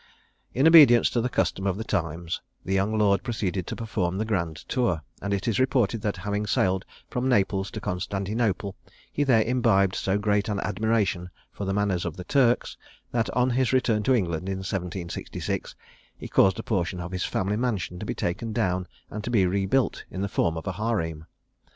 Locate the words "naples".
7.29-7.69